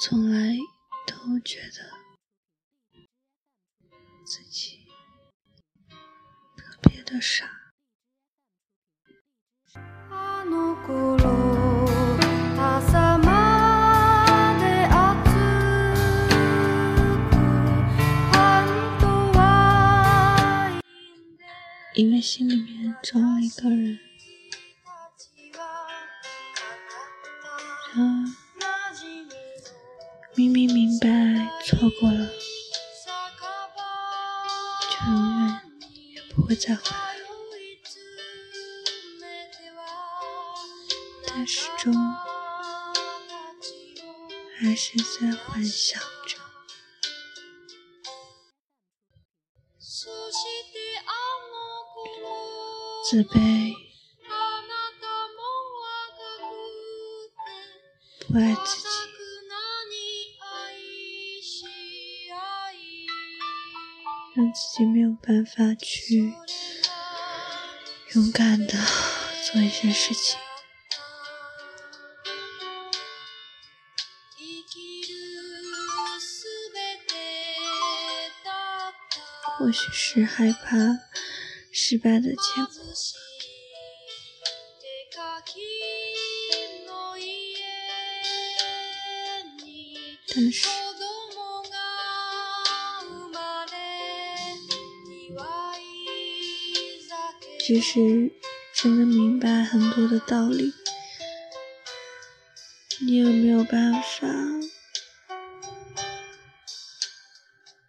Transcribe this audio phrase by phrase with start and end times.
[0.00, 0.56] 从来
[1.06, 1.90] 都觉得
[4.26, 4.86] 自己
[6.56, 7.64] 特别的傻。
[21.96, 24.00] 因为心里面装了一个人，
[30.36, 31.08] 明明明白
[31.64, 32.28] 错过了，
[34.90, 35.14] 就永
[35.46, 35.60] 远
[36.14, 37.26] 也不会再回来了，
[41.28, 41.94] 但始终
[44.58, 46.38] 还是在幻想着。
[53.08, 53.72] 自卑，
[58.26, 58.93] 不爱自己，
[64.34, 66.34] 让自己没有办法去
[68.14, 68.74] 勇敢的
[69.44, 70.36] 做一些事情。
[79.56, 80.76] 或许是害怕
[81.70, 82.84] 失败的结果。
[90.34, 90.83] 但是，
[97.66, 98.30] 即使
[98.74, 100.74] 真的明白很多的道理，
[103.00, 104.28] 你也没有办法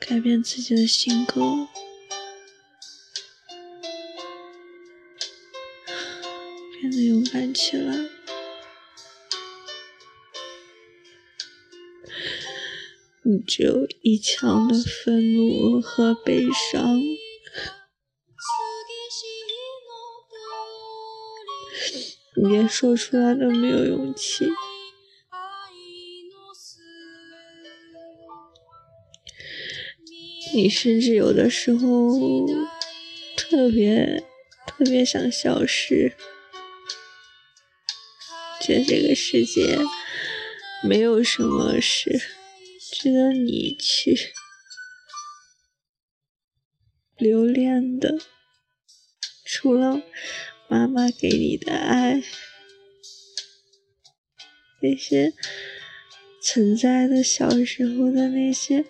[0.00, 1.68] 改变自己的性格，
[6.80, 7.94] 变得勇敢起来。
[13.22, 17.00] 你只有一腔的愤怒和悲伤，
[22.36, 24.46] 你连说出来都没有勇气。
[30.52, 32.46] 你甚至有的时候
[33.36, 34.24] 特别
[34.66, 36.14] 特别想消失，
[38.60, 39.78] 觉得这个世界
[40.82, 42.20] 没有什么事。
[42.92, 44.32] 值得你去
[47.16, 48.18] 留恋的，
[49.44, 50.02] 除了
[50.70, 52.22] 妈妈给你的爱，
[54.80, 55.34] 那些
[56.40, 58.84] 存在的小时候的那些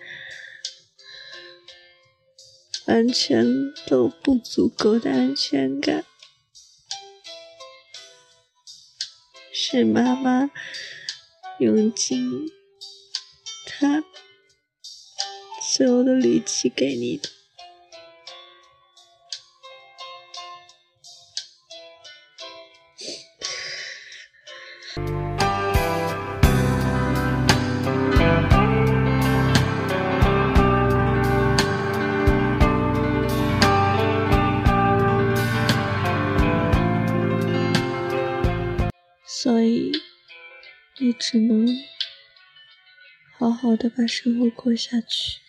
[2.85, 6.05] 完全都不足够的安全感，
[9.51, 10.51] 是妈妈
[11.57, 12.47] 用尽。
[13.65, 14.03] 他
[15.63, 17.27] 所有的力气给你的，
[41.03, 41.67] 你只能。
[43.31, 45.39] 好好的把生活过下去。